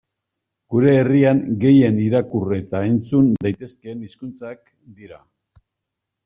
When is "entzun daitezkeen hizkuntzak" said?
2.93-4.65